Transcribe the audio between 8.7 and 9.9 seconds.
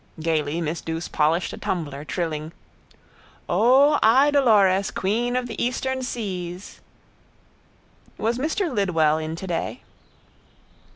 Lidwell in today?